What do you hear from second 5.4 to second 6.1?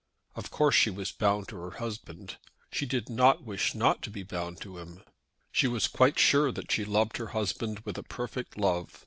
She was